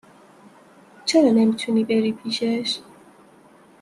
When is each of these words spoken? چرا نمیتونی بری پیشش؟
چرا 1.05 1.29
نمیتونی 1.31 1.83
بری 1.83 2.11
پیشش؟ 2.13 2.79